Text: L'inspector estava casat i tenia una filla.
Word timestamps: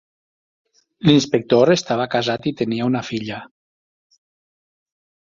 L'inspector 1.09 1.73
estava 1.75 2.09
casat 2.17 2.49
i 2.53 2.57
tenia 2.65 2.91
una 2.91 3.05
filla. 3.13 3.41